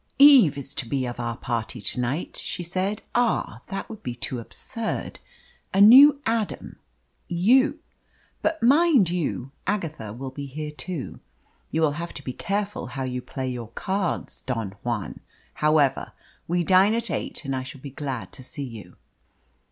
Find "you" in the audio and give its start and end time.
7.27-7.77, 9.11-9.51, 11.69-11.81, 13.03-13.21, 18.65-18.95